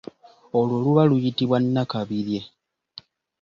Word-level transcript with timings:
Olwo 0.59 0.75
luba 0.83 1.03
luyitibwa 1.09 1.57
nnakabirye. 1.61 2.41